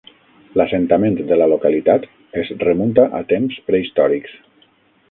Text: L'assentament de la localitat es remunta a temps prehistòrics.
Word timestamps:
L'assentament 0.61 1.17
de 1.33 1.37
la 1.41 1.49
localitat 1.53 2.09
es 2.45 2.51
remunta 2.65 3.07
a 3.21 3.23
temps 3.35 3.63
prehistòrics. 3.71 4.37